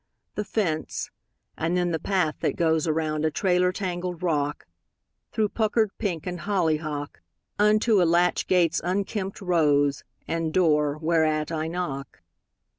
The 0.33 0.43
fence; 0.43 1.11
and 1.55 1.77
then 1.77 1.91
the 1.91 1.99
path 1.99 2.37
that 2.39 2.55
goes 2.55 2.87
Around 2.87 3.23
a 3.23 3.29
trailer 3.29 3.71
tangled 3.71 4.23
rock, 4.23 4.65
Through 5.31 5.49
puckered 5.49 5.91
pink 5.99 6.25
and 6.25 6.39
hollyhock, 6.39 7.21
Unto 7.59 8.01
a 8.01 8.03
latch 8.11 8.47
gate's 8.47 8.81
unkempt 8.83 9.41
rose, 9.41 10.03
And 10.27 10.51
door 10.51 10.97
whereat 10.97 11.51
I 11.51 11.67
knock. 11.67 12.23